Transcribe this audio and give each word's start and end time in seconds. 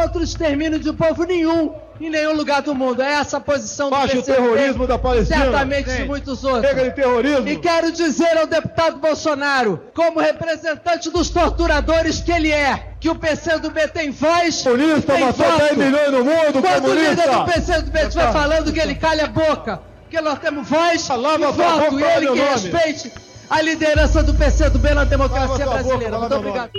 contra 0.00 0.18
o 0.20 0.24
extermínio 0.24 0.78
de 0.78 0.92
povo 0.92 1.24
nenhum 1.24 1.74
em 2.00 2.08
nenhum 2.08 2.34
lugar 2.34 2.62
do 2.62 2.74
mundo. 2.74 3.02
É 3.02 3.12
essa 3.12 3.36
a 3.36 3.40
posição 3.40 3.90
Baixe 3.90 4.14
do 4.14 4.20
o 4.20 4.22
terrorismo 4.22 4.86
da 4.86 4.98
Palestina. 4.98 5.44
Certamente 5.44 5.90
de 5.92 6.04
muitos 6.04 6.42
outros. 6.42 6.66
Chega 6.66 6.84
de 6.88 6.94
terrorismo. 6.96 7.46
E 7.46 7.58
quero 7.58 7.92
dizer 7.92 8.38
ao 8.38 8.46
deputado 8.46 8.98
Bolsonaro, 8.98 9.82
como 9.94 10.18
representante 10.18 11.10
dos 11.10 11.28
torturadores 11.28 12.20
que 12.22 12.32
ele 12.32 12.50
é, 12.50 12.94
que 12.98 13.10
o 13.10 13.14
PCdoB 13.14 13.88
tem 13.88 14.10
voz, 14.10 14.62
Comunista 14.62 15.12
tem 15.12 15.24
matou 15.26 15.44
voto. 15.46 15.58
10 15.58 15.76
milhões 15.76 16.10
no 16.12 16.24
mundo, 16.24 16.62
Quando 16.62 16.88
o 16.88 16.94
líder 16.94 17.16
comunista. 17.16 17.38
do 17.38 17.44
PCdoB 17.52 17.98
estiver 17.98 18.32
falando 18.32 18.72
que 18.72 18.80
ele 18.80 18.94
calha 18.94 19.24
a 19.24 19.28
boca, 19.28 19.82
porque 20.02 20.20
nós 20.22 20.38
temos 20.38 20.66
voz 20.66 21.06
Lava 21.08 21.48
e 21.50 21.52
voto, 21.52 21.90
boca, 21.90 22.00
e 22.00 22.02
ele 22.16 22.26
que 22.28 22.38
nome. 22.38 22.40
respeite 22.50 23.12
a 23.50 23.60
liderança 23.60 24.22
do 24.22 24.32
PCdoB 24.34 24.94
na 24.94 25.04
democracia 25.04 25.48
Lava 25.50 25.64
boca, 25.66 25.70
brasileira. 25.82 26.10
fala 26.12 26.20
Muito 26.20 26.34
obrigado. 26.36 26.70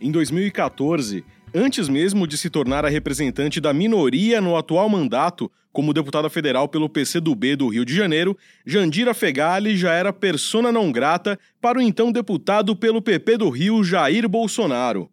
Em 0.00 0.10
2014, 0.10 1.22
antes 1.54 1.88
mesmo 1.88 2.26
de 2.26 2.36
se 2.36 2.48
tornar 2.48 2.84
a 2.84 2.88
representante 2.88 3.60
da 3.60 3.72
minoria 3.72 4.40
no 4.40 4.56
atual 4.56 4.88
mandato 4.88 5.50
como 5.72 5.92
deputada 5.92 6.28
federal 6.28 6.68
pelo 6.68 6.88
PCdoB 6.88 7.56
do 7.56 7.68
Rio 7.68 7.84
de 7.84 7.94
Janeiro, 7.94 8.36
Jandira 8.64 9.14
Fegali 9.14 9.76
já 9.76 9.92
era 9.92 10.12
persona 10.12 10.70
não 10.70 10.92
grata 10.92 11.38
para 11.60 11.78
o 11.78 11.82
então 11.82 12.12
deputado 12.12 12.76
pelo 12.76 13.00
PP 13.00 13.38
do 13.38 13.48
Rio, 13.48 13.82
Jair 13.82 14.28
Bolsonaro. 14.28 15.10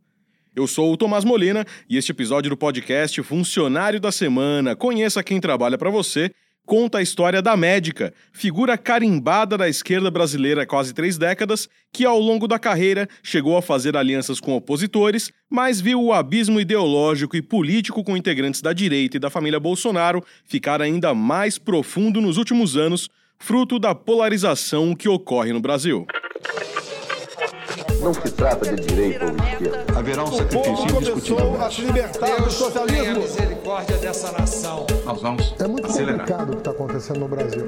Eu 0.56 0.68
sou 0.68 0.92
o 0.92 0.98
Tomás 0.98 1.24
Molina 1.24 1.66
e 1.90 1.98
este 1.98 2.12
episódio 2.12 2.50
do 2.50 2.58
podcast 2.58 3.22
Funcionário 3.24 4.00
da 4.00 4.12
Semana, 4.12 4.76
conheça 4.76 5.24
quem 5.24 5.40
trabalha 5.40 5.78
para 5.78 5.90
você, 5.90 6.32
conta 6.70 7.00
a 7.00 7.02
história 7.02 7.42
da 7.42 7.58
médica, 7.58 8.14
figura 8.32 8.78
carimbada 8.78 9.58
da 9.58 9.68
esquerda 9.68 10.12
brasileira 10.12 10.62
há 10.62 10.66
quase 10.68 10.94
três 10.94 11.18
décadas, 11.18 11.68
que 11.92 12.06
ao 12.06 12.20
longo 12.20 12.48
da 12.48 12.60
carreira 12.60 13.10
chegou 13.24 13.58
a 13.58 13.62
fazer 13.62 13.98
alianças 13.98 14.40
com 14.40 14.56
opositores, 14.56 15.32
mas 15.50 15.82
viu 15.82 16.00
o 16.00 16.14
abismo 16.14 16.62
ideológico 16.62 17.36
e 17.36 17.42
político 17.42 18.04
com 18.04 18.16
integrantes 18.16 18.62
da 18.62 18.72
direita 18.72 19.18
e 19.18 19.20
da 19.20 19.32
família 19.32 19.60
Bolsonaro 19.60 20.24
ficar 20.46 20.80
ainda 20.80 21.12
mais 21.12 21.58
profundo 21.58 22.22
nos 22.22 22.38
últimos 22.38 22.78
anos, 22.78 23.10
fruto 23.40 23.80
da 23.80 23.96
polarização 23.96 24.94
que 24.94 25.10
ocorre 25.10 25.52
no 25.52 25.60
Brasil. 25.60 26.06
Não 28.02 28.14
se 28.14 28.32
trata 28.32 28.74
de 28.76 28.86
direita 28.88 29.26
ou 29.26 29.32
esquerda. 29.36 29.86
Haverá 30.00 30.24
um 30.24 30.32
sacrifício 30.32 30.94
começou 30.94 31.62
a 31.62 31.70
se 31.72 31.82
libertar 31.82 32.42
do 32.42 32.50
socialismo. 32.52 33.20
misericórdia 33.22 33.98
dessa 33.98 34.32
nação. 34.32 34.86
Nós 35.06 35.22
vamos 35.22 35.54
É 35.60 35.68
muito 35.68 35.86
acelerar. 35.86 36.20
complicado 36.20 36.50
o 36.50 36.52
que 36.54 36.58
está 36.60 36.72
acontecendo 36.72 37.20
no 37.20 37.28
Brasil. 37.28 37.66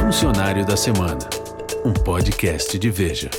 Funcionário 0.00 0.64
da 0.64 0.76
Semana, 0.76 1.18
um 1.84 1.92
podcast 1.92 2.78
de 2.78 2.88
Veja. 2.90 3.30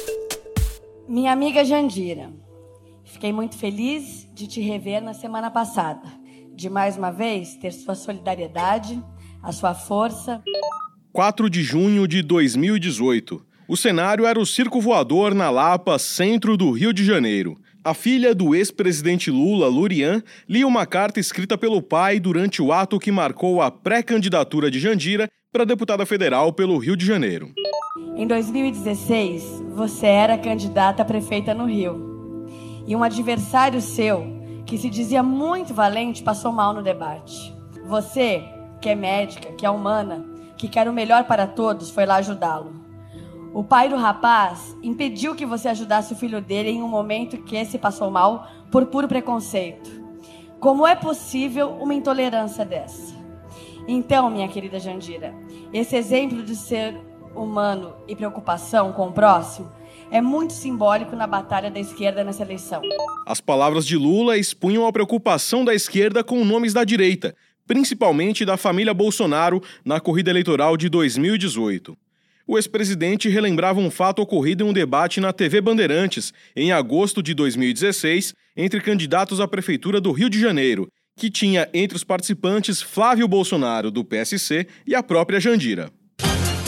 Minha 1.08 1.32
amiga 1.32 1.64
Jandira, 1.64 2.30
fiquei 3.06 3.32
muito 3.32 3.58
feliz 3.58 4.28
de 4.34 4.46
te 4.48 4.62
rever 4.62 5.02
na 5.02 5.14
semana 5.14 5.50
passada. 5.50 6.06
De 6.54 6.70
mais 6.70 6.98
uma 6.98 7.12
vez 7.12 7.56
ter 7.56 7.72
sua 7.72 7.96
solidariedade, 7.96 9.02
a 9.42 9.52
sua 9.52 9.74
força. 9.74 10.42
4 11.18 11.50
de 11.50 11.64
junho 11.64 12.08
de 12.08 12.22
2018. 12.22 13.44
O 13.68 13.76
cenário 13.76 14.24
era 14.28 14.40
o 14.40 14.46
Circo 14.46 14.80
Voador 14.80 15.34
na 15.34 15.50
Lapa, 15.50 15.98
centro 15.98 16.56
do 16.56 16.70
Rio 16.70 16.94
de 16.94 17.04
Janeiro. 17.04 17.58
A 17.84 17.96
filha 17.96 18.36
do 18.36 18.54
ex-presidente 18.54 19.32
Lula, 19.32 19.68
Lurian, 19.68 20.22
lia 20.48 20.68
uma 20.68 20.86
carta 20.86 21.20
escrita 21.20 21.58
pelo 21.58 21.82
pai 21.82 22.20
durante 22.20 22.62
o 22.62 22.72
ato 22.72 23.00
que 23.00 23.12
marcou 23.12 23.64
a 23.64 23.72
pré-candidatura 23.72 24.70
de 24.70 24.80
Jandira 24.80 25.28
para 25.52 25.66
deputada 25.66 26.06
federal 26.06 26.54
pelo 26.54 26.78
Rio 26.78 26.96
de 26.96 27.04
Janeiro. 27.04 27.52
Em 28.16 28.28
2016, 28.28 29.64
você 29.74 30.06
era 30.06 30.38
candidata 30.38 31.02
a 31.02 31.06
prefeita 31.06 31.52
no 31.52 31.66
Rio. 31.66 32.46
E 32.86 32.96
um 32.96 33.02
adversário 33.02 33.82
seu, 33.82 34.24
que 34.68 34.78
se 34.78 34.88
dizia 34.88 35.24
muito 35.24 35.74
valente, 35.74 36.22
passou 36.22 36.52
mal 36.52 36.76
no 36.76 36.84
debate. 36.84 37.52
Você, 37.88 38.44
que 38.80 38.90
é 38.90 38.94
médica, 38.94 39.52
que 39.54 39.66
é 39.66 39.70
humana, 39.72 40.37
que 40.58 40.68
quer 40.68 40.88
o 40.90 40.94
melhor 40.94 41.26
para 41.26 41.48
todos, 41.48 41.90
foi 41.90 42.06
lá 42.06 42.16
ajudá-lo. 42.16 42.74
O 43.54 43.64
pai 43.64 43.90
do 43.90 43.96
rapaz 43.96 44.76
impediu 44.84 45.36
que 45.36 45.46
você 45.46 45.70
ajudasse 45.70 46.14
o 46.14 46.16
filho 46.16 46.42
dele 46.42 46.70
em 46.70 46.84
um 46.84 46.88
momento 46.88 47.38
que 47.38 47.56
esse 47.56 47.78
passou 47.78 48.12
mal 48.12 48.48
por 48.72 48.86
puro 48.88 49.08
preconceito. 49.08 49.90
Como 50.60 50.86
é 50.86 50.96
possível 50.96 51.70
uma 51.80 51.94
intolerância 51.94 52.66
dessa? 52.66 53.16
Então, 53.88 54.30
minha 54.30 54.48
querida 54.48 54.80
Jandira, 54.80 55.34
esse 55.72 55.96
exemplo 55.96 56.44
de 56.44 56.56
ser 56.56 57.00
humano 57.36 57.94
e 58.08 58.16
preocupação 58.16 58.92
com 58.92 59.08
o 59.08 59.12
próximo 59.12 59.72
é 60.12 60.22
muito 60.22 60.54
simbólico 60.54 61.16
na 61.16 61.28
batalha 61.28 61.70
da 61.70 61.80
esquerda 61.80 62.24
nessa 62.24 62.44
eleição. 62.44 62.82
As 63.26 63.42
palavras 63.42 63.86
de 63.86 63.98
Lula 63.98 64.38
expunham 64.38 64.86
a 64.86 64.92
preocupação 64.92 65.66
da 65.66 65.74
esquerda 65.74 66.24
com 66.24 66.46
nomes 66.46 66.74
da 66.74 66.84
direita, 66.84 67.36
principalmente 67.68 68.46
da 68.46 68.58
família 68.58 68.94
Bolsonaro, 68.94 69.62
na 69.84 70.00
corrida 70.00 70.30
eleitoral 70.32 70.78
de 70.78 70.90
2018. 70.90 71.96
O 72.48 72.58
ex-presidente 72.58 73.28
relembrava 73.28 73.82
um 73.82 73.92
fato 73.92 74.22
ocorrido 74.22 74.64
em 74.64 74.70
um 74.70 74.74
debate 74.74 75.20
na 75.20 75.34
TV 75.34 75.60
Bandeirantes, 75.60 76.34
em 76.56 76.72
agosto 76.72 77.22
de 77.22 77.34
2016, 77.34 78.34
entre 78.56 78.80
candidatos 78.80 79.42
à 79.42 79.48
Prefeitura 79.48 80.00
do 80.00 80.14
Rio 80.14 80.30
de 80.30 80.40
Janeiro, 80.40 80.88
que 81.18 81.30
tinha 81.30 81.68
entre 81.74 81.98
os 81.98 82.06
participantes 82.06 82.82
Flávio 82.82 83.28
Bolsonaro, 83.28 83.92
do 83.92 84.04
PSC, 84.04 84.66
e 84.86 84.96
a 84.96 85.04
própria 85.04 85.42
Jandira. 85.42 85.92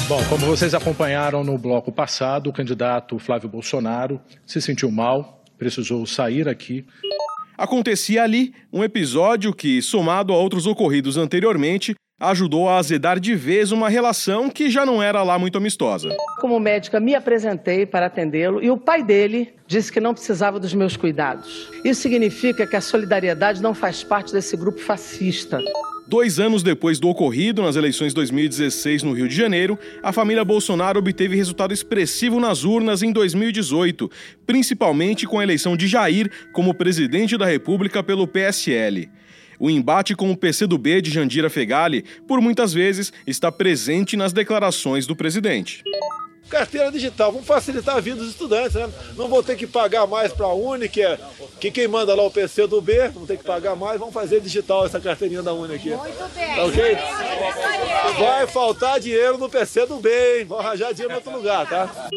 Bom, 0.10 0.22
como 0.28 0.46
vocês 0.48 0.74
acompanharam 0.74 1.44
no 1.44 1.58
bloco 1.58 1.92
passado, 1.92 2.50
o 2.50 2.54
candidato 2.54 3.18
Flávio 3.20 3.48
Bolsonaro 3.48 4.20
se 4.46 4.60
sentiu 4.60 4.92
mal, 4.92 5.46
precisou 5.58 6.06
sair 6.06 6.50
aqui. 6.50 6.86
Acontecia 7.60 8.24
ali 8.24 8.54
um 8.72 8.86
episódio 8.86 9.54
que, 9.54 9.82
somado 9.82 10.32
a 10.32 10.38
outros 10.38 10.66
ocorridos 10.66 11.18
anteriormente, 11.18 11.94
ajudou 12.20 12.68
a 12.68 12.78
azedar 12.78 13.20
de 13.20 13.34
vez 13.34 13.72
uma 13.72 13.88
relação 13.88 14.50
que 14.50 14.70
já 14.70 14.86
não 14.86 15.02
era 15.02 15.24
lá 15.24 15.40
muito 15.40 15.58
amistosa. 15.58 16.10
Como 16.42 16.60
médica, 16.60 17.00
me 17.00 17.16
apresentei 17.16 17.86
para 17.86 18.08
atendê-lo 18.08 18.62
e 18.62 18.70
o 18.70 18.78
pai 18.78 19.04
dele 19.04 19.54
disse 19.66 19.92
que 19.92 20.00
não 20.00 20.14
precisava 20.14 20.60
dos 20.60 20.74
meus 20.74 20.98
cuidados. 20.98 21.70
Isso 21.86 22.02
significa 22.02 22.68
que 22.68 22.76
a 22.76 22.82
solidariedade 22.82 23.62
não 23.62 23.74
faz 23.74 24.04
parte 24.04 24.34
desse 24.34 24.58
grupo 24.58 24.80
fascista. 24.80 25.60
Dois 26.10 26.40
anos 26.40 26.64
depois 26.64 27.00
do 27.00 27.08
ocorrido 27.08 27.62
nas 27.62 27.76
eleições 27.76 28.08
de 28.08 28.16
2016 28.16 29.04
no 29.04 29.14
Rio 29.14 29.28
de 29.28 29.36
Janeiro, 29.36 29.78
a 30.02 30.12
família 30.12 30.44
Bolsonaro 30.44 30.98
obteve 30.98 31.36
resultado 31.36 31.72
expressivo 31.72 32.40
nas 32.40 32.64
urnas 32.64 33.04
em 33.04 33.12
2018, 33.12 34.10
principalmente 34.44 35.28
com 35.28 35.38
a 35.38 35.44
eleição 35.44 35.78
de 35.78 35.88
Jair 35.88 36.32
como 36.52 36.74
presidente 36.74 37.38
da 37.38 37.46
República 37.46 38.02
pelo 38.02 38.28
PSL. 38.28 39.08
O 39.60 39.70
embate 39.70 40.16
com 40.16 40.32
o 40.32 40.38
PCdoB 40.38 41.02
de 41.02 41.12
Jandira 41.12 41.50
Fegali, 41.50 42.06
por 42.26 42.40
muitas 42.40 42.72
vezes, 42.72 43.12
está 43.28 43.52
presente 43.52 44.16
nas 44.16 44.32
declarações 44.32 45.06
do 45.06 45.16
presidente. 45.16 45.84
Carteira 46.50 46.92
digital, 46.92 47.32
vamos 47.32 47.46
facilitar 47.46 47.98
a 47.98 48.00
vida 48.00 48.16
dos 48.18 48.30
estudantes, 48.30 48.74
né? 48.74 48.90
Não 49.16 49.28
vou 49.28 49.44
ter 49.44 49.56
que 49.56 49.68
pagar 49.68 50.08
mais 50.08 50.34
para 50.34 50.48
a 50.48 50.54
Uni, 50.54 50.90
que 50.90 51.02
é 51.02 51.20
que 51.60 51.70
quem 51.70 51.88
manda 51.88 52.16
lá 52.16 52.24
o 52.24 52.32
PC 52.32 52.66
do 52.66 52.82
B, 52.82 53.10
não 53.14 53.26
tem 53.26 53.38
que 53.38 53.44
pagar 53.44 53.76
mais, 53.76 54.00
vamos 54.00 54.14
fazer 54.14 54.40
digital 54.40 54.86
essa 54.86 55.00
carteirinha 55.00 55.44
da 55.44 55.54
Uni 55.54 55.76
aqui. 55.76 55.90
Muito 55.90 56.34
bem. 56.34 56.56
Tá 56.56 56.64
ok? 56.64 56.98
Vai 58.18 58.48
faltar 58.48 59.00
dinheiro 59.00 59.38
no 59.38 59.48
PC 59.48 59.86
do 59.86 59.98
B, 59.98 60.10
hein? 60.40 60.46
Vou 60.46 60.58
arranjar 60.58 60.92
dinheiro 60.92 61.14
em 61.14 61.18
outro 61.18 61.32
lugar, 61.34 61.70
tá? 61.70 62.10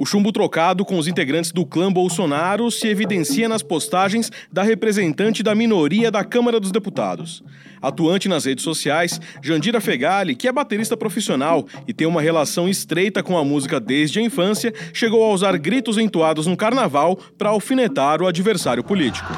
O 0.00 0.06
chumbo 0.06 0.32
trocado 0.32 0.82
com 0.82 0.96
os 0.96 1.06
integrantes 1.06 1.52
do 1.52 1.66
clã 1.66 1.92
Bolsonaro 1.92 2.70
se 2.70 2.88
evidencia 2.88 3.46
nas 3.46 3.62
postagens 3.62 4.32
da 4.50 4.62
representante 4.62 5.42
da 5.42 5.54
minoria 5.54 6.10
da 6.10 6.24
Câmara 6.24 6.58
dos 6.58 6.72
Deputados. 6.72 7.44
Atuante 7.82 8.26
nas 8.26 8.46
redes 8.46 8.64
sociais, 8.64 9.20
Jandira 9.42 9.78
Fegali, 9.78 10.34
que 10.34 10.48
é 10.48 10.52
baterista 10.52 10.96
profissional 10.96 11.66
e 11.86 11.92
tem 11.92 12.06
uma 12.06 12.22
relação 12.22 12.66
estreita 12.66 13.22
com 13.22 13.36
a 13.36 13.44
música 13.44 13.78
desde 13.78 14.20
a 14.20 14.22
infância, 14.22 14.72
chegou 14.94 15.22
a 15.22 15.34
usar 15.34 15.58
gritos 15.58 15.98
entoados 15.98 16.46
no 16.46 16.56
carnaval 16.56 17.18
para 17.36 17.50
alfinetar 17.50 18.22
o 18.22 18.26
adversário 18.26 18.82
político. 18.82 19.30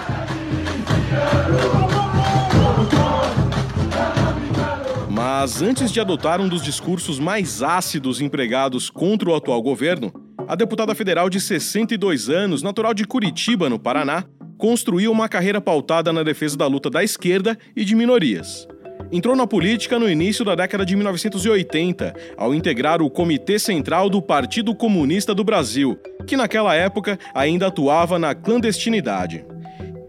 Mas 5.10 5.60
antes 5.60 5.90
de 5.90 5.98
adotar 5.98 6.40
um 6.40 6.48
dos 6.48 6.62
discursos 6.62 7.18
mais 7.18 7.64
ácidos 7.64 8.20
empregados 8.20 8.88
contra 8.88 9.28
o 9.28 9.34
atual 9.34 9.60
governo, 9.60 10.12
a 10.48 10.54
deputada 10.54 10.94
federal 10.94 11.30
de 11.30 11.40
62 11.40 12.28
anos, 12.28 12.62
natural 12.62 12.94
de 12.94 13.06
Curitiba, 13.06 13.68
no 13.68 13.78
Paraná, 13.78 14.24
construiu 14.58 15.10
uma 15.10 15.28
carreira 15.28 15.60
pautada 15.60 16.12
na 16.12 16.22
defesa 16.22 16.56
da 16.56 16.66
luta 16.66 16.90
da 16.90 17.02
esquerda 17.02 17.58
e 17.74 17.84
de 17.84 17.94
minorias. 17.94 18.66
Entrou 19.10 19.36
na 19.36 19.46
política 19.46 19.98
no 19.98 20.08
início 20.08 20.44
da 20.44 20.54
década 20.54 20.86
de 20.86 20.96
1980, 20.96 22.14
ao 22.36 22.54
integrar 22.54 23.02
o 23.02 23.10
Comitê 23.10 23.58
Central 23.58 24.08
do 24.08 24.22
Partido 24.22 24.74
Comunista 24.74 25.34
do 25.34 25.44
Brasil, 25.44 25.98
que 26.26 26.36
naquela 26.36 26.74
época 26.74 27.18
ainda 27.34 27.66
atuava 27.66 28.18
na 28.18 28.34
clandestinidade. 28.34 29.44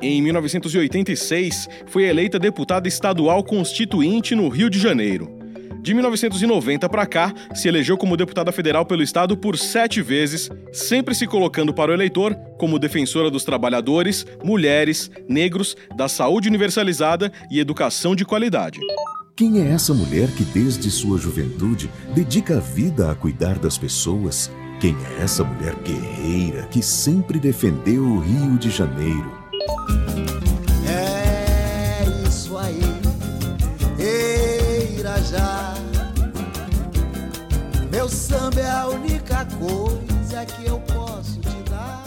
Em 0.02 0.22
1986, 0.22 1.68
foi 1.88 2.04
eleita 2.04 2.38
deputada 2.38 2.88
estadual 2.88 3.44
constituinte 3.44 4.36
no 4.36 4.48
Rio 4.50 4.70
de 4.70 4.80
Janeiro. 4.80 5.43
De 5.84 5.94
1990 5.94 6.88
para 6.88 7.06
cá, 7.06 7.34
se 7.54 7.68
elegeu 7.68 7.98
como 7.98 8.16
deputada 8.16 8.54
federal 8.54 8.86
pelo 8.86 9.04
estado 9.04 9.36
por 9.36 9.58
sete 9.58 10.02
vezes, 10.02 10.50
sempre 10.72 11.14
se 11.14 11.28
colocando 11.28 11.74
para 11.74 11.92
o 11.92 11.94
eleitor 11.94 12.34
como 12.58 12.80
defensora 12.80 13.30
dos 13.30 13.44
trabalhadores, 13.44 14.26
mulheres, 14.42 15.12
negros, 15.28 15.76
da 15.94 16.08
saúde 16.08 16.48
universalizada 16.48 17.34
e 17.52 17.60
educação 17.60 18.16
de 18.16 18.24
qualidade. 18.24 18.80
Quem 19.36 19.60
é 19.60 19.72
essa 19.72 19.94
mulher 19.94 20.30
que 20.32 20.46
desde 20.46 20.90
sua 20.90 21.18
juventude 21.18 21.92
dedica 22.16 22.60
a 22.60 22.62
vida 22.62 23.12
a 23.12 23.16
cuidar 23.16 23.60
das 23.60 23.78
pessoas? 23.78 24.50
Quem 24.80 24.96
é 24.96 25.24
essa 25.24 25.44
mulher 25.44 25.76
guerreira 25.84 26.66
que 26.72 26.82
sempre 26.82 27.38
defendeu 27.40 28.04
o 28.04 28.20
Rio 28.20 28.58
de 28.58 28.70
Janeiro? 28.70 29.44
Meu 38.04 38.10
samba 38.10 38.60
é 38.60 38.70
a 38.70 38.88
única 38.88 39.48
coisa 39.58 40.46
que 40.46 40.66
eu 40.68 40.78
posso 40.94 41.40
te 41.40 41.70
dar. 41.70 42.04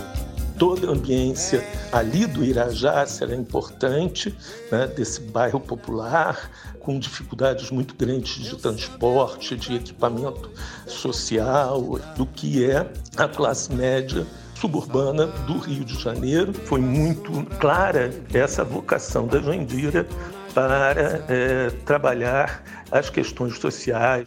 Toda 0.59 0.89
a 0.89 0.91
ambiência 0.91 1.67
ali 1.91 2.27
do 2.27 2.45
Irajá 2.45 3.07
será 3.07 3.35
importante, 3.35 4.37
né, 4.71 4.87
desse 4.89 5.23
bairro 5.23 5.59
popular, 5.59 6.51
com 6.81 6.99
dificuldades 6.99 7.71
muito 7.71 7.95
grandes 7.95 8.45
de 8.45 8.55
transporte, 8.57 9.57
de 9.57 9.77
equipamento 9.77 10.51
social, 10.87 11.99
do 12.15 12.27
que 12.27 12.63
é 12.63 12.87
a 13.17 13.27
classe 13.27 13.73
média 13.73 14.27
suburbana 14.55 15.29
do 15.47 15.57
Rio 15.57 15.83
de 15.83 15.99
Janeiro. 15.99 16.53
Foi 16.53 16.79
muito 16.79 17.43
clara 17.59 18.13
essa 18.35 18.63
vocação 18.63 19.27
da 19.27 19.41
Jandira 19.41 20.07
para 20.53 21.25
é, 21.27 21.71
trabalhar 21.87 22.63
as 22.91 23.09
questões 23.09 23.59
sociais. 23.59 24.27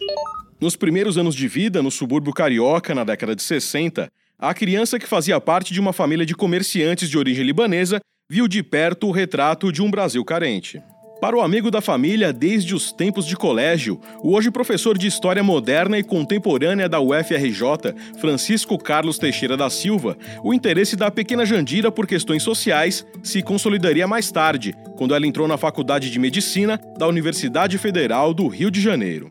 Nos 0.60 0.76
primeiros 0.76 1.16
anos 1.16 1.34
de 1.34 1.48
vida 1.48 1.82
no 1.82 1.90
subúrbio 1.90 2.34
carioca, 2.34 2.94
na 2.94 3.02
década 3.02 3.34
de 3.34 3.42
60, 3.42 4.12
a 4.38 4.52
criança 4.52 4.98
que 4.98 5.06
fazia 5.06 5.40
parte 5.40 5.72
de 5.72 5.80
uma 5.80 5.90
família 5.90 6.26
de 6.26 6.34
comerciantes 6.34 7.08
de 7.08 7.16
origem 7.16 7.46
libanesa 7.46 7.98
viu 8.28 8.46
de 8.46 8.62
perto 8.62 9.06
o 9.06 9.10
retrato 9.10 9.72
de 9.72 9.80
um 9.80 9.90
Brasil 9.90 10.22
carente. 10.22 10.82
Para 11.18 11.34
o 11.34 11.40
amigo 11.40 11.70
da 11.70 11.80
família 11.80 12.30
desde 12.30 12.74
os 12.74 12.92
tempos 12.92 13.24
de 13.24 13.36
colégio, 13.36 13.98
o 14.22 14.34
hoje 14.34 14.50
professor 14.50 14.98
de 14.98 15.06
História 15.06 15.42
Moderna 15.42 15.98
e 15.98 16.02
Contemporânea 16.02 16.90
da 16.90 17.00
UFRJ, 17.00 17.94
Francisco 18.18 18.76
Carlos 18.76 19.18
Teixeira 19.18 19.56
da 19.56 19.70
Silva, 19.70 20.16
o 20.44 20.52
interesse 20.52 20.94
da 20.94 21.10
pequena 21.10 21.46
Jandira 21.46 21.90
por 21.90 22.06
questões 22.06 22.42
sociais 22.42 23.04
se 23.22 23.42
consolidaria 23.42 24.06
mais 24.06 24.30
tarde, 24.30 24.74
quando 24.98 25.14
ela 25.14 25.26
entrou 25.26 25.48
na 25.48 25.56
Faculdade 25.56 26.10
de 26.10 26.18
Medicina 26.18 26.78
da 26.98 27.06
Universidade 27.06 27.78
Federal 27.78 28.34
do 28.34 28.46
Rio 28.46 28.70
de 28.70 28.80
Janeiro 28.80 29.30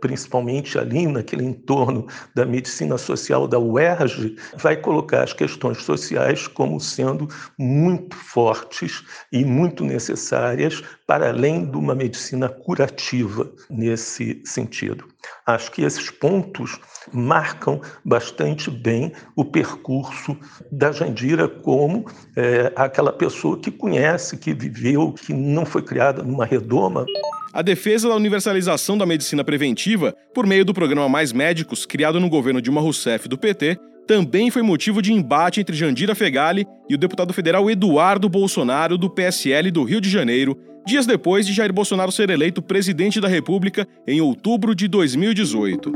principalmente 0.00 0.78
ali 0.78 1.06
naquele 1.06 1.44
entorno 1.44 2.06
da 2.34 2.44
medicina 2.44 2.96
social 2.96 3.46
da 3.46 3.58
UERJ, 3.58 4.36
vai 4.56 4.76
colocar 4.76 5.22
as 5.22 5.32
questões 5.32 5.82
sociais 5.82 6.46
como 6.48 6.80
sendo 6.80 7.28
muito 7.58 8.16
fortes 8.16 9.04
e 9.32 9.44
muito 9.44 9.84
necessárias 9.84 10.82
para 11.06 11.28
além 11.28 11.70
de 11.70 11.76
uma 11.76 11.94
medicina 11.94 12.48
curativa 12.48 13.50
nesse 13.68 14.42
sentido. 14.44 15.04
Acho 15.46 15.70
que 15.72 15.82
esses 15.82 16.10
pontos 16.10 16.78
marcam 17.12 17.80
bastante 18.04 18.70
bem 18.70 19.12
o 19.34 19.44
percurso 19.44 20.36
da 20.70 20.92
Jandira 20.92 21.48
como 21.48 22.06
é, 22.36 22.72
aquela 22.76 23.12
pessoa 23.12 23.58
que 23.58 23.70
conhece, 23.70 24.36
que 24.36 24.54
viveu, 24.54 25.12
que 25.12 25.32
não 25.32 25.64
foi 25.64 25.82
criada 25.82 26.22
numa 26.22 26.44
redoma. 26.44 27.04
A 27.52 27.62
defesa 27.62 28.08
da 28.08 28.14
universalização 28.14 28.96
da 28.96 29.04
medicina 29.04 29.42
preventiva, 29.42 30.14
por 30.32 30.46
meio 30.46 30.64
do 30.64 30.72
programa 30.72 31.08
Mais 31.08 31.32
Médicos, 31.32 31.84
criado 31.84 32.20
no 32.20 32.28
governo 32.28 32.62
Dilma 32.62 32.80
Rousseff 32.80 33.28
do 33.28 33.36
PT, 33.36 33.76
também 34.06 34.50
foi 34.50 34.62
motivo 34.62 35.00
de 35.00 35.12
embate 35.12 35.60
entre 35.60 35.76
Jandira 35.76 36.14
Fegali 36.14 36.66
e 36.88 36.94
o 36.94 36.98
deputado 36.98 37.32
federal 37.32 37.70
Eduardo 37.70 38.28
Bolsonaro, 38.28 38.98
do 38.98 39.10
PSL 39.10 39.70
do 39.70 39.84
Rio 39.84 40.00
de 40.00 40.10
Janeiro, 40.10 40.56
dias 40.86 41.06
depois 41.06 41.46
de 41.46 41.52
Jair 41.52 41.72
Bolsonaro 41.72 42.12
ser 42.12 42.30
eleito 42.30 42.62
presidente 42.62 43.20
da 43.20 43.28
República 43.28 43.86
em 44.06 44.20
outubro 44.20 44.74
de 44.74 44.88
2018. 44.88 45.92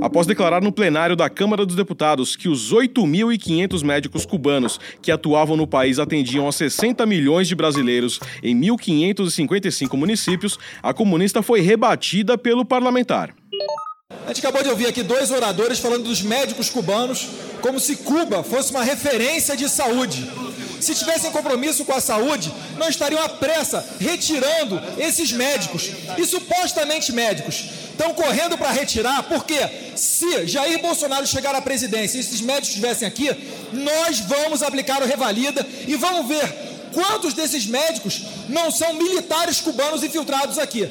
Após 0.00 0.26
declarar 0.26 0.62
no 0.62 0.72
plenário 0.72 1.14
da 1.14 1.28
Câmara 1.28 1.66
dos 1.66 1.76
Deputados 1.76 2.36
que 2.36 2.48
os 2.48 2.72
8.500 2.72 3.84
médicos 3.84 4.24
cubanos 4.24 4.80
que 5.02 5.12
atuavam 5.12 5.56
no 5.56 5.66
país 5.66 5.98
atendiam 5.98 6.48
a 6.48 6.52
60 6.52 7.04
milhões 7.06 7.48
de 7.48 7.54
brasileiros 7.54 8.18
em 8.42 8.58
1.555 8.58 9.96
municípios, 9.96 10.58
a 10.82 10.94
comunista 10.94 11.42
foi 11.42 11.60
rebatida 11.60 12.38
pelo 12.38 12.64
parlamentar. 12.64 13.34
A 14.24 14.28
gente 14.28 14.40
acabou 14.40 14.62
de 14.62 14.68
ouvir 14.68 14.86
aqui 14.86 15.02
dois 15.02 15.30
oradores 15.30 15.78
falando 15.78 16.04
dos 16.04 16.22
médicos 16.22 16.68
cubanos 16.70 17.28
como 17.60 17.78
se 17.78 17.96
Cuba 17.96 18.42
fosse 18.42 18.70
uma 18.70 18.82
referência 18.82 19.56
de 19.56 19.68
saúde. 19.68 20.28
Se 20.80 20.94
tivessem 20.94 21.30
compromisso 21.30 21.84
com 21.84 21.92
a 21.92 22.00
saúde, 22.00 22.52
não 22.78 22.88
estariam 22.88 23.22
à 23.22 23.28
pressa 23.28 23.86
retirando 23.98 24.80
esses 24.98 25.32
médicos. 25.32 25.90
E 26.16 26.24
supostamente 26.24 27.12
médicos. 27.12 27.64
Estão 27.90 28.14
correndo 28.14 28.56
para 28.56 28.70
retirar, 28.70 29.22
porque 29.24 29.58
se 29.94 30.46
Jair 30.46 30.80
Bolsonaro 30.80 31.26
chegar 31.26 31.54
à 31.54 31.60
presidência 31.60 32.16
e 32.16 32.20
esses 32.20 32.40
médicos 32.40 32.68
estivessem 32.70 33.06
aqui, 33.06 33.28
nós 33.72 34.20
vamos 34.20 34.62
aplicar 34.62 35.02
o 35.02 35.06
revalida 35.06 35.66
e 35.86 35.96
vamos 35.96 36.26
ver 36.26 36.70
quantos 36.92 37.34
desses 37.34 37.66
médicos 37.66 38.22
não 38.48 38.70
são 38.70 38.94
militares 38.94 39.60
cubanos 39.60 40.02
infiltrados 40.02 40.58
aqui. 40.58 40.88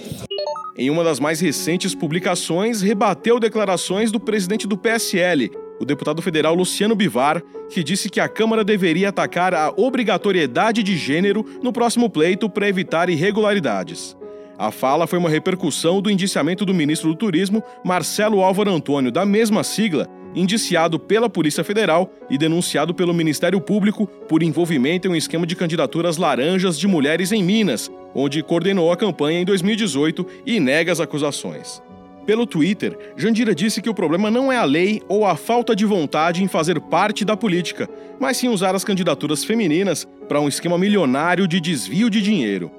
Em 0.77 0.89
uma 0.89 1.03
das 1.03 1.19
mais 1.19 1.39
recentes 1.39 1.94
publicações, 1.94 2.81
rebateu 2.81 3.39
declarações 3.39 4.12
do 4.12 4.19
presidente 4.19 4.68
do 4.68 4.77
PSL, 4.77 5.51
o 5.79 5.85
deputado 5.85 6.21
federal 6.21 6.53
Luciano 6.53 6.95
Bivar, 6.95 7.41
que 7.69 7.83
disse 7.83 8.09
que 8.09 8.19
a 8.19 8.27
Câmara 8.27 8.63
deveria 8.63 9.09
atacar 9.09 9.53
a 9.53 9.73
obrigatoriedade 9.75 10.83
de 10.83 10.97
gênero 10.97 11.45
no 11.63 11.71
próximo 11.71 12.09
pleito 12.09 12.49
para 12.49 12.67
evitar 12.67 13.09
irregularidades. 13.09 14.17
A 14.57 14.71
fala 14.71 15.07
foi 15.07 15.17
uma 15.17 15.29
repercussão 15.29 16.01
do 16.01 16.11
indiciamento 16.11 16.65
do 16.65 16.73
ministro 16.73 17.09
do 17.09 17.15
Turismo, 17.15 17.63
Marcelo 17.81 18.43
Álvaro 18.43 18.69
Antônio, 18.69 19.09
da 19.09 19.25
mesma 19.25 19.63
sigla, 19.63 20.05
indiciado 20.35 20.99
pela 20.99 21.29
Polícia 21.29 21.63
Federal 21.63 22.11
e 22.29 22.37
denunciado 22.37 22.93
pelo 22.93 23.13
Ministério 23.13 23.61
Público 23.61 24.05
por 24.05 24.43
envolvimento 24.43 25.07
em 25.07 25.11
um 25.11 25.15
esquema 25.15 25.47
de 25.47 25.55
candidaturas 25.55 26.17
laranjas 26.17 26.77
de 26.77 26.87
mulheres 26.87 27.31
em 27.31 27.41
Minas, 27.41 27.89
onde 28.13 28.43
coordenou 28.43 28.91
a 28.91 28.97
campanha 28.97 29.39
em 29.39 29.45
2018 29.45 30.25
e 30.45 30.59
nega 30.59 30.91
as 30.91 30.99
acusações. 30.99 31.81
Pelo 32.29 32.45
Twitter, 32.45 32.95
Jandira 33.17 33.55
disse 33.55 33.81
que 33.81 33.89
o 33.89 33.93
problema 33.95 34.29
não 34.29 34.51
é 34.51 34.55
a 34.55 34.63
lei 34.63 35.01
ou 35.07 35.25
a 35.25 35.36
falta 35.36 35.75
de 35.75 35.83
vontade 35.83 36.43
em 36.43 36.48
fazer 36.48 36.79
parte 36.79 37.25
da 37.25 37.36
política, 37.36 37.89
mas 38.19 38.38
sim 38.38 38.50
usar 38.50 38.75
as 38.75 38.83
candidaturas 38.83 39.43
femininas 39.43 40.07
para 40.27 40.39
um 40.39 40.48
esquema 40.48 40.77
milionário 40.77 41.48
de 41.48 41.59
desvio 41.59 42.07
de 42.07 42.21
dinheiro. 42.21 42.71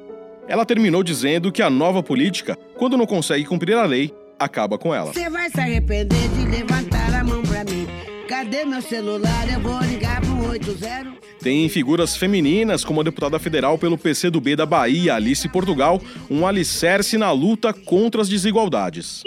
Ela 0.47 0.65
terminou 0.65 1.03
dizendo 1.03 1.51
que 1.51 1.63
a 1.63 1.69
nova 1.69 2.01
política, 2.01 2.57
quando 2.77 2.97
não 2.97 3.07
consegue 3.07 3.45
cumprir 3.45 3.75
a 3.75 3.85
lei, 3.85 4.15
acaba 4.39 4.79
com 4.79 4.95
ela. 4.95 5.13
Você 5.13 5.29
vai 5.29 5.51
se 5.51 5.59
arrepender 5.59 6.29
de 6.29 6.47
levantar 6.47 7.13
a 7.13 7.25
mão 7.25 7.43
pra 7.43 7.65
mim. 7.65 7.89
Cadê 8.29 8.65
meu 8.65 8.81
celular? 8.81 9.53
Eu 9.53 9.59
vou 9.59 9.81
ligar 9.81 10.21
pro 10.21 10.30
80. 10.49 11.13
Tem 11.41 11.69
figuras 11.69 12.17
femininas, 12.17 12.85
como 12.85 13.01
a 13.01 13.05
deputada 13.05 13.39
federal 13.39 13.79
pelo 13.79 13.97
PCdoB 13.97 14.57
da 14.57 14.67
Bahia, 14.67 15.15
Alice 15.15 15.49
Portugal, 15.49 16.01
um 16.31 16.47
alicerce 16.47 17.17
na 17.17 17.31
luta 17.33 17.73
contra 17.73 18.21
as 18.21 18.29
desigualdades. 18.29 19.23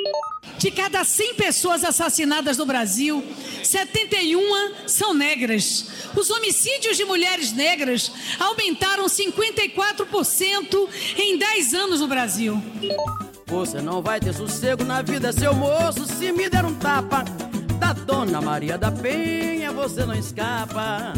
De 0.57 0.69
cada 0.71 1.03
100 1.03 1.35
pessoas 1.35 1.83
assassinadas 1.83 2.57
no 2.57 2.65
Brasil, 2.65 3.23
71 3.63 4.87
são 4.87 5.13
negras. 5.13 5.87
Os 6.15 6.29
homicídios 6.29 6.95
de 6.95 7.05
mulheres 7.05 7.51
negras 7.51 8.11
aumentaram 8.39 9.05
54% 9.05 10.87
em 11.17 11.37
10 11.37 11.73
anos 11.73 11.99
no 11.99 12.07
Brasil. 12.07 12.61
Você 13.47 13.81
não 13.81 14.01
vai 14.01 14.19
ter 14.19 14.33
sossego 14.33 14.83
na 14.83 15.01
vida, 15.01 15.31
seu 15.31 15.53
moço, 15.53 16.05
se 16.05 16.31
me 16.31 16.49
der 16.49 16.65
um 16.65 16.73
tapa. 16.75 17.25
Da 17.79 17.93
Dona 17.93 18.41
Maria 18.41 18.77
da 18.77 18.91
Penha, 18.91 19.71
você 19.71 20.05
não 20.05 20.15
escapa. 20.15 21.13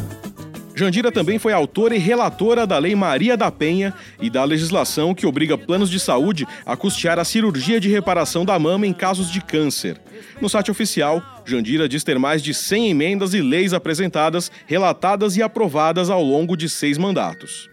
Jandira 0.75 1.09
também 1.09 1.39
foi 1.39 1.53
autora 1.53 1.95
e 1.95 1.99
relatora 1.99 2.67
da 2.67 2.77
Lei 2.77 2.93
Maria 2.95 3.37
da 3.37 3.49
Penha 3.49 3.93
e 4.19 4.29
da 4.29 4.43
legislação 4.43 5.15
que 5.15 5.25
obriga 5.25 5.57
planos 5.57 5.89
de 5.89 5.99
saúde 5.99 6.45
a 6.65 6.75
custear 6.75 7.17
a 7.17 7.23
cirurgia 7.23 7.79
de 7.79 7.87
reparação 7.87 8.43
da 8.43 8.59
mama 8.59 8.85
em 8.85 8.91
casos 8.91 9.31
de 9.31 9.39
câncer. 9.39 9.97
No 10.41 10.49
site 10.49 10.69
oficial, 10.69 11.23
Jandira 11.45 11.87
diz 11.87 12.03
ter 12.03 12.19
mais 12.19 12.43
de 12.43 12.53
100 12.53 12.89
emendas 12.89 13.33
e 13.33 13.41
leis 13.41 13.73
apresentadas, 13.73 14.51
relatadas 14.65 15.37
e 15.37 15.41
aprovadas 15.41 16.09
ao 16.09 16.21
longo 16.21 16.57
de 16.57 16.67
seis 16.67 16.97
mandatos. 16.97 17.69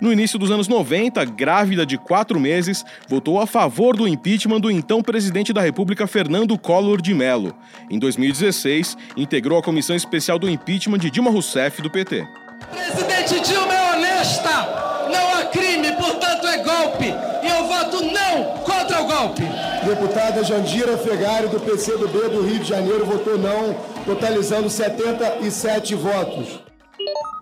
No 0.00 0.12
início 0.12 0.38
dos 0.38 0.50
anos 0.50 0.68
90, 0.68 1.24
grávida 1.24 1.86
de 1.86 1.96
quatro 1.96 2.40
meses, 2.40 2.84
votou 3.08 3.40
a 3.40 3.46
favor 3.46 3.96
do 3.96 4.08
impeachment 4.08 4.60
do 4.60 4.70
então 4.70 5.02
presidente 5.02 5.52
da 5.52 5.60
República, 5.60 6.06
Fernando 6.06 6.58
Collor 6.58 7.00
de 7.00 7.14
Mello. 7.14 7.54
Em 7.90 7.98
2016, 7.98 8.96
integrou 9.16 9.58
a 9.58 9.62
comissão 9.62 9.94
especial 9.94 10.38
do 10.38 10.48
impeachment 10.48 10.98
de 10.98 11.10
Dilma 11.10 11.30
Rousseff, 11.30 11.80
do 11.80 11.90
PT. 11.90 12.26
Presidente 12.70 13.40
Dilma 13.40 13.72
é 13.72 13.96
honesta, 13.96 15.08
não 15.10 15.38
há 15.38 15.44
crime, 15.46 15.92
portanto 15.92 16.46
é 16.46 16.58
golpe. 16.58 17.14
E 17.42 17.48
eu 17.48 17.68
voto 17.68 18.04
não 18.04 18.58
contra 18.64 19.02
o 19.02 19.06
golpe. 19.06 19.42
Deputada 19.84 20.42
Jandira 20.42 20.96
Fegali, 20.96 21.48
do 21.48 21.60
PCdoB 21.60 22.28
do 22.30 22.42
Rio 22.42 22.58
de 22.58 22.68
Janeiro, 22.68 23.04
votou 23.04 23.38
não, 23.38 23.74
totalizando 24.04 24.68
77 24.68 25.94
votos. 25.94 26.60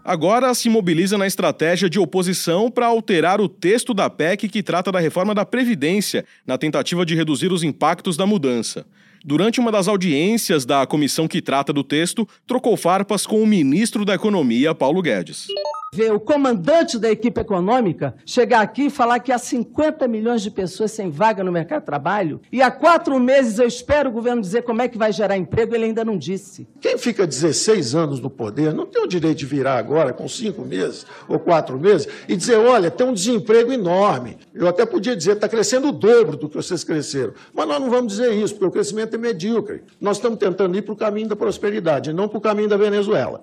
Agora 0.04 0.52
se 0.52 0.68
mobiliza 0.68 1.16
na 1.16 1.28
estratégia 1.28 1.88
de 1.88 1.98
oposição 1.98 2.70
para 2.70 2.86
alterar 2.86 3.40
o 3.40 3.48
texto 3.48 3.94
da 3.94 4.10
PEC 4.10 4.48
que 4.48 4.62
trata 4.62 4.90
da 4.90 4.98
reforma 4.98 5.32
da 5.32 5.44
Previdência, 5.44 6.24
na 6.44 6.58
tentativa 6.58 7.06
de 7.06 7.14
reduzir 7.14 7.52
os 7.52 7.62
impactos 7.62 8.16
da 8.16 8.26
mudança. 8.26 8.84
Durante 9.24 9.60
uma 9.60 9.70
das 9.70 9.86
audiências 9.86 10.64
da 10.64 10.84
comissão 10.84 11.28
que 11.28 11.40
trata 11.40 11.72
do 11.72 11.84
texto, 11.84 12.28
trocou 12.44 12.76
farpas 12.76 13.24
com 13.24 13.40
o 13.40 13.46
ministro 13.46 14.04
da 14.04 14.14
Economia, 14.14 14.74
Paulo 14.74 15.00
Guedes 15.00 15.46
ver 15.94 16.10
o 16.10 16.18
comandante 16.18 16.98
da 16.98 17.10
equipe 17.10 17.38
econômica 17.38 18.14
chegar 18.24 18.62
aqui 18.62 18.86
e 18.86 18.90
falar 18.90 19.20
que 19.20 19.30
há 19.30 19.36
50 19.36 20.08
milhões 20.08 20.40
de 20.40 20.50
pessoas 20.50 20.90
sem 20.90 21.10
vaga 21.10 21.44
no 21.44 21.52
mercado 21.52 21.80
de 21.80 21.86
trabalho 21.86 22.40
e 22.50 22.62
há 22.62 22.70
quatro 22.70 23.20
meses 23.20 23.58
eu 23.58 23.66
espero 23.68 24.08
o 24.08 24.12
governo 24.12 24.40
dizer 24.40 24.62
como 24.62 24.80
é 24.80 24.88
que 24.88 24.96
vai 24.96 25.12
gerar 25.12 25.36
emprego, 25.36 25.74
ele 25.74 25.84
ainda 25.84 26.02
não 26.02 26.16
disse. 26.16 26.66
Quem 26.80 26.96
fica 26.96 27.26
16 27.26 27.94
anos 27.94 28.20
no 28.20 28.30
poder 28.30 28.72
não 28.72 28.86
tem 28.86 29.02
o 29.02 29.06
direito 29.06 29.40
de 29.40 29.44
virar 29.44 29.76
agora 29.76 30.14
com 30.14 30.26
cinco 30.26 30.62
meses 30.62 31.04
ou 31.28 31.38
quatro 31.38 31.78
meses 31.78 32.08
e 32.26 32.36
dizer, 32.36 32.56
olha, 32.56 32.90
tem 32.90 33.06
um 33.06 33.12
desemprego 33.12 33.70
enorme. 33.70 34.38
Eu 34.54 34.68
até 34.68 34.86
podia 34.86 35.14
dizer, 35.14 35.32
está 35.32 35.46
crescendo 35.46 35.88
o 35.88 35.92
dobro 35.92 36.38
do 36.38 36.48
que 36.48 36.56
vocês 36.56 36.82
cresceram. 36.82 37.34
Mas 37.52 37.68
nós 37.68 37.78
não 37.78 37.90
vamos 37.90 38.14
dizer 38.14 38.32
isso, 38.32 38.54
porque 38.54 38.66
o 38.66 38.70
crescimento 38.70 39.14
é 39.16 39.18
medíocre. 39.18 39.82
Nós 40.00 40.16
estamos 40.16 40.38
tentando 40.38 40.74
ir 40.74 40.80
para 40.80 40.94
o 40.94 40.96
caminho 40.96 41.28
da 41.28 41.36
prosperidade, 41.36 42.14
não 42.14 42.28
para 42.28 42.38
o 42.38 42.40
caminho 42.40 42.68
da 42.70 42.78
Venezuela. 42.78 43.42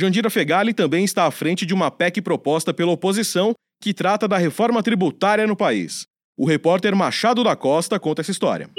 Jandira 0.00 0.30
Fegali 0.30 0.72
também 0.72 1.04
está 1.04 1.26
à 1.26 1.30
frente 1.30 1.66
de 1.66 1.74
uma 1.74 1.90
PEC 1.90 2.22
proposta 2.22 2.72
pela 2.72 2.90
oposição 2.90 3.52
que 3.82 3.92
trata 3.92 4.26
da 4.26 4.38
reforma 4.38 4.82
tributária 4.82 5.46
no 5.46 5.54
país. 5.54 6.06
O 6.38 6.46
repórter 6.46 6.96
Machado 6.96 7.44
da 7.44 7.54
Costa 7.54 8.00
conta 8.00 8.22
essa 8.22 8.30
história. 8.30 8.70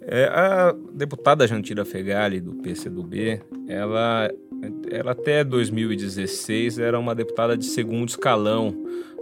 É, 0.00 0.24
a 0.24 0.74
deputada 0.94 1.46
Jandira 1.46 1.84
Fegali, 1.84 2.40
do 2.40 2.54
PCdoB, 2.54 3.42
ela, 3.68 4.30
ela 4.90 5.12
até 5.12 5.44
2016 5.44 6.78
era 6.78 6.98
uma 6.98 7.14
deputada 7.14 7.54
de 7.54 7.66
segundo 7.66 8.08
escalão. 8.08 8.74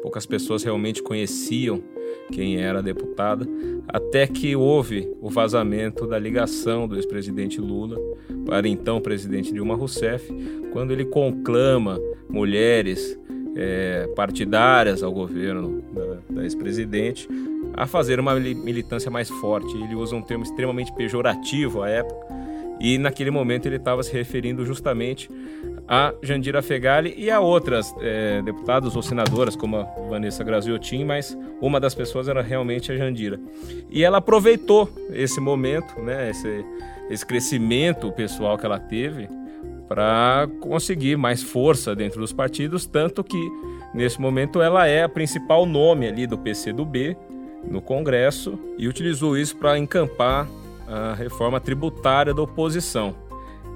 Poucas 0.02 0.26
pessoas 0.26 0.62
realmente 0.62 1.02
conheciam 1.02 1.82
quem 2.30 2.60
era 2.60 2.78
a 2.78 2.82
deputada, 2.82 3.46
até 3.88 4.26
que 4.26 4.56
houve 4.56 5.08
o 5.20 5.28
vazamento 5.30 6.06
da 6.06 6.18
ligação 6.18 6.88
do 6.88 6.96
ex-presidente 6.96 7.60
Lula 7.60 7.98
para 8.44 8.68
então 8.68 9.00
presidente 9.00 9.52
Dilma 9.52 9.74
Rousseff, 9.74 10.32
quando 10.72 10.92
ele 10.92 11.04
conclama 11.04 12.00
mulheres 12.28 13.18
é, 13.56 14.06
partidárias 14.14 15.02
ao 15.02 15.12
governo 15.12 15.82
da, 15.92 16.18
da 16.28 16.42
ex-presidente 16.42 17.28
a 17.72 17.86
fazer 17.86 18.20
uma 18.20 18.34
militância 18.34 19.10
mais 19.10 19.28
forte. 19.28 19.74
Ele 19.76 19.94
usa 19.94 20.14
um 20.14 20.22
termo 20.22 20.44
extremamente 20.44 20.92
pejorativo 20.94 21.82
à 21.82 21.88
época, 21.88 22.26
e 22.80 22.98
naquele 22.98 23.30
momento 23.30 23.66
ele 23.66 23.76
estava 23.76 24.02
se 24.02 24.12
referindo 24.12 24.64
justamente 24.64 25.30
a 25.88 26.12
Jandira 26.22 26.62
Fegali 26.62 27.14
e 27.16 27.30
a 27.30 27.40
outras 27.40 27.94
é, 28.00 28.42
deputadas 28.42 28.96
ou 28.96 29.02
senadoras, 29.02 29.54
como 29.54 29.76
a 29.76 29.84
Vanessa 30.08 30.42
Graziotin, 30.42 31.04
mas 31.04 31.36
uma 31.60 31.78
das 31.78 31.94
pessoas 31.94 32.28
era 32.28 32.42
realmente 32.42 32.90
a 32.90 32.96
Jandira. 32.96 33.38
E 33.88 34.02
ela 34.02 34.18
aproveitou 34.18 34.90
esse 35.10 35.40
momento, 35.40 36.00
né, 36.00 36.30
esse, 36.30 36.64
esse 37.08 37.24
crescimento 37.24 38.10
pessoal 38.12 38.58
que 38.58 38.66
ela 38.66 38.80
teve, 38.80 39.28
para 39.88 40.48
conseguir 40.60 41.16
mais 41.16 41.42
força 41.42 41.94
dentro 41.94 42.20
dos 42.20 42.32
partidos, 42.32 42.86
tanto 42.86 43.22
que 43.22 43.38
nesse 43.94 44.20
momento 44.20 44.60
ela 44.60 44.86
é 44.88 45.04
a 45.04 45.08
principal 45.08 45.64
nome 45.64 46.08
ali 46.08 46.26
do 46.26 46.36
PCdoB 46.36 47.16
no 47.70 47.80
Congresso 47.80 48.58
e 48.76 48.88
utilizou 48.88 49.36
isso 49.38 49.56
para 49.56 49.78
encampar 49.78 50.48
a 50.86 51.14
reforma 51.14 51.60
tributária 51.60 52.32
da 52.32 52.42
oposição. 52.42 53.14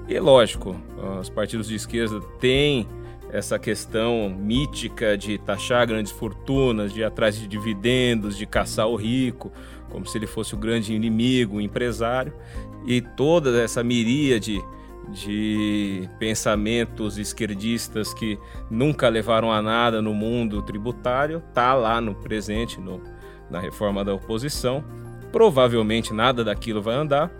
E 0.07 0.19
lógico, 0.19 0.75
os 1.19 1.29
partidos 1.29 1.67
de 1.67 1.75
esquerda 1.75 2.19
têm 2.39 2.87
essa 3.31 3.57
questão 3.57 4.29
mítica 4.29 5.17
de 5.17 5.37
taxar 5.37 5.87
grandes 5.87 6.11
fortunas, 6.11 6.93
de 6.93 6.99
ir 6.99 7.03
atrás 7.03 7.35
de 7.35 7.47
dividendos, 7.47 8.37
de 8.37 8.45
caçar 8.45 8.87
o 8.87 8.95
rico, 8.95 9.51
como 9.89 10.05
se 10.05 10.17
ele 10.17 10.27
fosse 10.27 10.53
o 10.53 10.57
grande 10.57 10.93
inimigo, 10.93 11.57
o 11.57 11.61
empresário, 11.61 12.33
e 12.85 13.01
toda 13.01 13.61
essa 13.61 13.83
miríade 13.83 14.61
de 15.09 16.09
pensamentos 16.19 17.17
esquerdistas 17.17 18.13
que 18.13 18.37
nunca 18.69 19.09
levaram 19.09 19.51
a 19.51 19.61
nada 19.61 20.01
no 20.01 20.13
mundo 20.13 20.61
tributário, 20.61 21.41
está 21.49 21.73
lá 21.73 21.99
no 21.99 22.15
presente, 22.15 22.79
no, 22.79 23.01
na 23.49 23.59
reforma 23.59 24.03
da 24.03 24.13
oposição. 24.13 24.83
Provavelmente 25.31 26.13
nada 26.13 26.43
daquilo 26.43 26.81
vai 26.81 26.95
andar, 26.95 27.31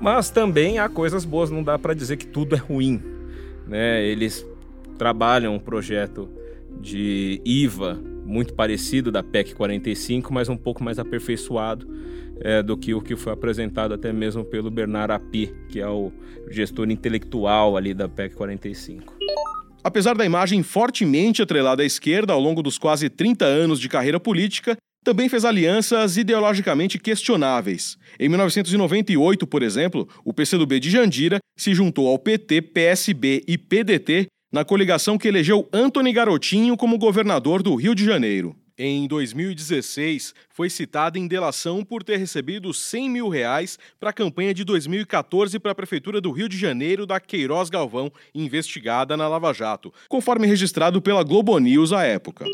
mas 0.00 0.30
também 0.30 0.78
há 0.78 0.88
coisas 0.88 1.24
boas, 1.24 1.50
não 1.50 1.62
dá 1.62 1.78
para 1.78 1.94
dizer 1.94 2.16
que 2.16 2.26
tudo 2.26 2.54
é 2.54 2.58
ruim. 2.58 3.02
Né? 3.66 4.04
Eles 4.04 4.46
trabalham 4.98 5.54
um 5.54 5.58
projeto 5.58 6.28
de 6.80 7.40
IVA 7.44 7.98
muito 8.24 8.54
parecido 8.54 9.12
da 9.12 9.22
PEC 9.22 9.54
45, 9.54 10.32
mas 10.32 10.48
um 10.48 10.56
pouco 10.56 10.82
mais 10.82 10.98
aperfeiçoado 10.98 11.88
é, 12.40 12.62
do 12.62 12.76
que 12.76 12.92
o 12.92 13.00
que 13.00 13.16
foi 13.16 13.32
apresentado 13.32 13.94
até 13.94 14.12
mesmo 14.12 14.44
pelo 14.44 14.70
Bernard 14.70 15.12
Api, 15.12 15.54
que 15.68 15.80
é 15.80 15.88
o 15.88 16.12
gestor 16.50 16.90
intelectual 16.90 17.76
ali 17.76 17.94
da 17.94 18.08
PEC 18.08 18.34
45. 18.34 19.14
Apesar 19.82 20.16
da 20.16 20.24
imagem 20.24 20.62
fortemente 20.64 21.40
atrelada 21.40 21.82
à 21.82 21.86
esquerda 21.86 22.32
ao 22.32 22.40
longo 22.40 22.62
dos 22.62 22.76
quase 22.76 23.08
30 23.08 23.44
anos 23.44 23.78
de 23.78 23.88
carreira 23.88 24.18
política, 24.18 24.76
também 25.06 25.28
fez 25.28 25.44
alianças 25.44 26.16
ideologicamente 26.16 26.98
questionáveis. 26.98 27.96
Em 28.18 28.28
1998, 28.28 29.46
por 29.46 29.62
exemplo, 29.62 30.08
o 30.24 30.34
PCdoB 30.34 30.80
de 30.80 30.90
Jandira 30.90 31.38
se 31.56 31.72
juntou 31.72 32.08
ao 32.08 32.18
PT, 32.18 32.60
PSB 32.60 33.44
e 33.46 33.56
PDT 33.56 34.26
na 34.52 34.64
coligação 34.64 35.16
que 35.16 35.28
elegeu 35.28 35.68
Antony 35.72 36.12
Garotinho 36.12 36.76
como 36.76 36.98
governador 36.98 37.62
do 37.62 37.76
Rio 37.76 37.94
de 37.94 38.04
Janeiro. 38.04 38.56
Em 38.76 39.06
2016, 39.06 40.34
foi 40.50 40.68
citada 40.68 41.20
em 41.20 41.28
delação 41.28 41.84
por 41.84 42.02
ter 42.02 42.16
recebido 42.16 42.74
100 42.74 43.08
mil 43.08 43.28
reais 43.28 43.78
para 44.00 44.10
a 44.10 44.12
campanha 44.12 44.52
de 44.52 44.64
2014 44.64 45.60
para 45.60 45.70
a 45.70 45.74
Prefeitura 45.74 46.20
do 46.20 46.32
Rio 46.32 46.48
de 46.48 46.58
Janeiro 46.58 47.06
da 47.06 47.20
Queiroz 47.20 47.70
Galvão, 47.70 48.12
investigada 48.34 49.16
na 49.16 49.28
Lava 49.28 49.52
Jato, 49.52 49.94
conforme 50.08 50.48
registrado 50.48 51.00
pela 51.00 51.22
Globo 51.22 51.56
News 51.60 51.92
à 51.92 52.02
época. 52.02 52.44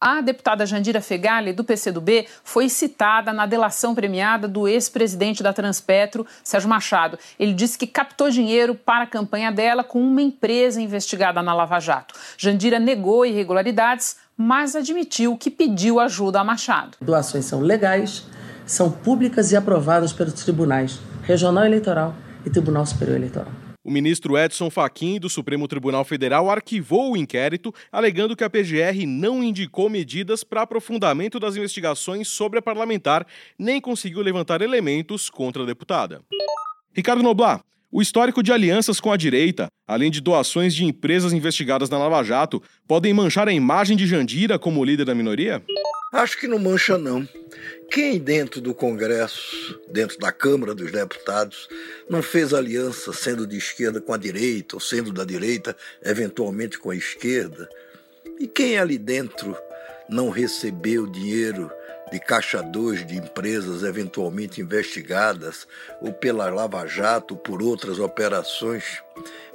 A 0.00 0.22
deputada 0.22 0.64
Jandira 0.64 1.02
Fegali, 1.02 1.52
do 1.52 1.62
PCdoB, 1.62 2.26
foi 2.42 2.70
citada 2.70 3.34
na 3.34 3.44
delação 3.44 3.94
premiada 3.94 4.48
do 4.48 4.66
ex-presidente 4.66 5.42
da 5.42 5.52
Transpetro, 5.52 6.26
Sérgio 6.42 6.70
Machado. 6.70 7.18
Ele 7.38 7.52
disse 7.52 7.76
que 7.76 7.86
captou 7.86 8.30
dinheiro 8.30 8.74
para 8.74 9.04
a 9.04 9.06
campanha 9.06 9.52
dela 9.52 9.84
com 9.84 10.00
uma 10.00 10.22
empresa 10.22 10.80
investigada 10.80 11.42
na 11.42 11.52
Lava 11.52 11.78
Jato. 11.78 12.14
Jandira 12.38 12.78
negou 12.78 13.26
irregularidades, 13.26 14.16
mas 14.34 14.74
admitiu 14.74 15.36
que 15.36 15.50
pediu 15.50 16.00
ajuda 16.00 16.40
a 16.40 16.44
Machado. 16.44 16.96
Doações 16.98 17.44
são 17.44 17.60
legais, 17.60 18.24
são 18.64 18.90
públicas 18.90 19.52
e 19.52 19.56
aprovadas 19.56 20.14
pelos 20.14 20.32
tribunais 20.32 20.98
Regional 21.24 21.66
Eleitoral 21.66 22.14
e 22.46 22.48
Tribunal 22.48 22.86
Superior 22.86 23.16
Eleitoral. 23.16 23.52
O 23.82 23.90
ministro 23.90 24.36
Edson 24.36 24.68
Fachin, 24.68 25.18
do 25.18 25.30
Supremo 25.30 25.66
Tribunal 25.66 26.04
Federal, 26.04 26.50
arquivou 26.50 27.12
o 27.12 27.16
inquérito, 27.16 27.74
alegando 27.90 28.36
que 28.36 28.44
a 28.44 28.50
PGR 28.50 29.06
não 29.06 29.42
indicou 29.42 29.88
medidas 29.88 30.44
para 30.44 30.60
aprofundamento 30.60 31.40
das 31.40 31.56
investigações 31.56 32.28
sobre 32.28 32.58
a 32.58 32.62
parlamentar, 32.62 33.26
nem 33.58 33.80
conseguiu 33.80 34.20
levantar 34.20 34.60
elementos 34.60 35.30
contra 35.30 35.62
a 35.62 35.66
deputada. 35.66 36.20
Ricardo 36.94 37.22
Noblar, 37.22 37.62
o 37.90 38.02
histórico 38.02 38.42
de 38.42 38.52
alianças 38.52 39.00
com 39.00 39.10
a 39.10 39.16
direita, 39.16 39.68
além 39.88 40.10
de 40.10 40.20
doações 40.20 40.74
de 40.74 40.84
empresas 40.84 41.32
investigadas 41.32 41.88
na 41.88 41.96
Lava 41.96 42.22
Jato, 42.22 42.62
podem 42.86 43.14
manchar 43.14 43.48
a 43.48 43.52
imagem 43.52 43.96
de 43.96 44.06
Jandira 44.06 44.58
como 44.58 44.84
líder 44.84 45.06
da 45.06 45.14
minoria? 45.14 45.62
Acho 46.12 46.38
que 46.38 46.48
não 46.48 46.58
mancha, 46.58 46.98
não. 46.98 47.28
Quem 47.88 48.18
dentro 48.18 48.60
do 48.60 48.74
Congresso, 48.74 49.80
dentro 49.88 50.18
da 50.18 50.32
Câmara 50.32 50.74
dos 50.74 50.90
Deputados, 50.90 51.68
não 52.08 52.20
fez 52.20 52.52
aliança 52.52 53.12
sendo 53.12 53.46
de 53.46 53.56
esquerda 53.56 54.00
com 54.00 54.12
a 54.12 54.16
direita, 54.16 54.74
ou 54.74 54.80
sendo 54.80 55.12
da 55.12 55.24
direita, 55.24 55.76
eventualmente 56.04 56.80
com 56.80 56.90
a 56.90 56.96
esquerda? 56.96 57.68
E 58.40 58.48
quem 58.48 58.76
ali 58.76 58.98
dentro 58.98 59.56
não 60.08 60.30
recebeu 60.30 61.06
dinheiro 61.06 61.70
de 62.10 62.18
caixa 62.18 62.60
2 62.60 63.06
de 63.06 63.16
empresas 63.16 63.84
eventualmente 63.84 64.60
investigadas, 64.60 65.64
ou 66.00 66.12
pela 66.12 66.50
Lava 66.50 66.84
Jato, 66.88 67.36
por 67.36 67.62
outras 67.62 68.00
operações? 68.00 69.00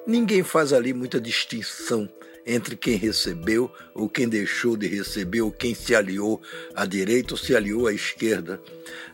Ninguém 0.08 0.42
faz 0.42 0.72
ali 0.72 0.94
muita 0.94 1.20
distinção 1.20 2.10
entre 2.46 2.75
quem 2.75 2.96
recebeu 2.96 3.72
ou 3.94 4.08
quem 4.08 4.28
deixou 4.30 4.78
de 4.78 4.88
receber, 4.88 5.42
ou 5.42 5.52
quem 5.52 5.74
se 5.74 5.96
aliou 5.96 6.42
à 6.75 6.86
direita 6.86 7.34
ou 7.34 7.38
se 7.38 7.56
aliou 7.56 7.88
à 7.88 7.94
esquerda. 7.94 8.62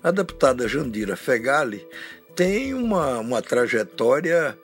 A 0.03 0.11
deputada 0.11 0.67
Jandira 0.67 1.15
Fegali 1.15 1.87
tem 2.35 2.73
uma, 2.73 3.19
uma 3.19 3.41
trajetória 3.41 4.57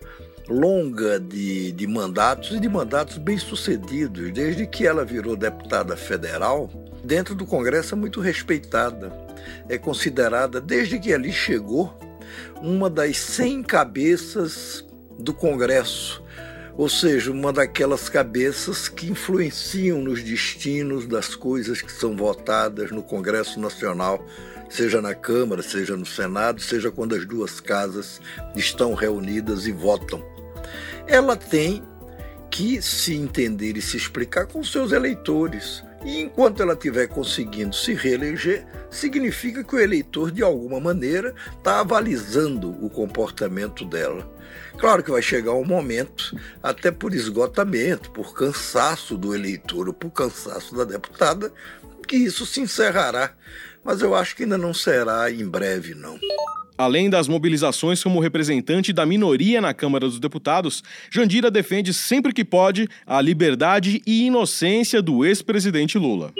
longa 0.49 1.19
de, 1.19 1.71
de 1.71 1.87
mandatos 1.87 2.55
e 2.55 2.59
de 2.59 2.69
mandatos 2.69 3.17
bem-sucedidos. 3.17 4.31
Desde 4.31 4.65
que 4.65 4.87
ela 4.87 5.03
virou 5.03 5.35
deputada 5.35 5.95
federal, 5.95 6.69
dentro 7.03 7.35
do 7.35 7.45
Congresso 7.45 7.95
é 7.95 7.97
muito 7.97 8.21
respeitada. 8.21 9.11
É 9.69 9.77
considerada, 9.77 10.59
desde 10.59 10.99
que 10.99 11.13
ali 11.13 11.31
chegou, 11.31 11.97
uma 12.61 12.89
das 12.89 13.17
100 13.17 13.63
cabeças 13.63 14.85
do 15.19 15.33
Congresso, 15.33 16.23
ou 16.77 16.87
seja, 16.87 17.31
uma 17.31 17.51
daquelas 17.51 18.07
cabeças 18.07 18.87
que 18.87 19.09
influenciam 19.09 19.99
nos 19.99 20.21
destinos 20.21 21.07
das 21.07 21.35
coisas 21.35 21.81
que 21.81 21.91
são 21.91 22.15
votadas 22.15 22.91
no 22.91 23.01
Congresso 23.01 23.59
Nacional, 23.59 24.23
seja 24.69 25.01
na 25.01 25.15
Câmara, 25.15 25.63
seja 25.63 25.97
no 25.97 26.05
Senado, 26.05 26.61
seja 26.61 26.91
quando 26.91 27.15
as 27.15 27.25
duas 27.25 27.59
casas 27.59 28.21
estão 28.55 28.93
reunidas 28.93 29.65
e 29.65 29.71
votam. 29.71 30.23
Ela 31.07 31.35
tem 31.35 31.81
que 32.51 32.79
se 32.79 33.15
entender 33.15 33.75
e 33.75 33.81
se 33.81 33.97
explicar 33.97 34.45
com 34.45 34.63
seus 34.63 34.91
eleitores. 34.91 35.83
E 36.07 36.21
enquanto 36.21 36.61
ela 36.61 36.71
estiver 36.71 37.05
conseguindo 37.09 37.75
se 37.75 37.93
reeleger, 37.93 38.65
significa 38.89 39.61
que 39.61 39.75
o 39.75 39.79
eleitor, 39.79 40.31
de 40.31 40.41
alguma 40.41 40.79
maneira, 40.79 41.35
está 41.57 41.81
avalizando 41.81 42.69
o 42.81 42.89
comportamento 42.89 43.83
dela. 43.83 44.25
Claro 44.77 45.03
que 45.03 45.11
vai 45.11 45.21
chegar 45.21 45.51
um 45.51 45.65
momento, 45.65 46.33
até 46.63 46.91
por 46.91 47.13
esgotamento, 47.13 48.09
por 48.11 48.33
cansaço 48.33 49.17
do 49.17 49.35
eleitor 49.35 49.89
ou 49.89 49.93
por 49.93 50.09
cansaço 50.11 50.73
da 50.77 50.85
deputada, 50.85 51.51
que 52.07 52.15
isso 52.15 52.45
se 52.45 52.61
encerrará. 52.61 53.33
Mas 53.83 54.01
eu 54.01 54.15
acho 54.15 54.33
que 54.33 54.43
ainda 54.43 54.57
não 54.57 54.73
será 54.73 55.29
em 55.29 55.45
breve, 55.45 55.93
não. 55.93 56.17
Além 56.77 57.09
das 57.09 57.27
mobilizações 57.27 58.03
como 58.03 58.19
representante 58.19 58.93
da 58.93 59.03
minoria 59.03 59.59
na 59.59 59.73
Câmara 59.73 60.05
dos 60.05 60.19
Deputados, 60.19 60.83
Jandira 61.09 61.49
defende 61.49 61.91
sempre 61.91 62.31
que 62.31 62.45
pode 62.45 62.87
a 63.03 63.19
liberdade 63.19 64.03
e 64.05 64.27
inocência 64.27 65.01
do 65.01 65.25
ex-presidente 65.25 65.97
Lula. 65.97 66.31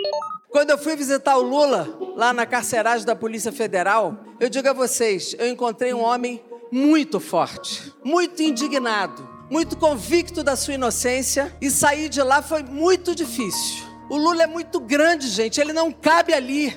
Quando 0.47 0.69
eu 0.69 0.77
fui 0.77 0.95
visitar 0.95 1.37
o 1.37 1.41
Lula, 1.41 1.89
lá 2.15 2.33
na 2.33 2.45
carceragem 2.45 3.05
da 3.05 3.15
Polícia 3.15 3.51
Federal, 3.51 4.15
eu 4.39 4.47
digo 4.47 4.69
a 4.69 4.73
vocês, 4.73 5.35
eu 5.39 5.47
encontrei 5.47 5.91
um 5.91 6.03
homem 6.03 6.39
muito 6.71 7.19
forte, 7.19 7.91
muito 8.03 8.41
indignado, 8.43 9.27
muito 9.49 9.75
convicto 9.75 10.43
da 10.43 10.55
sua 10.55 10.75
inocência 10.75 11.55
e 11.59 11.71
sair 11.71 12.09
de 12.09 12.21
lá 12.21 12.43
foi 12.43 12.61
muito 12.61 13.15
difícil. 13.15 13.87
O 14.09 14.15
Lula 14.15 14.43
é 14.43 14.47
muito 14.47 14.79
grande, 14.79 15.27
gente, 15.27 15.59
ele 15.59 15.73
não 15.73 15.91
cabe 15.91 16.33
ali. 16.33 16.73